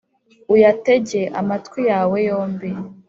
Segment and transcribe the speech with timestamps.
[0.53, 2.69] uyatege amatwi yawe yombi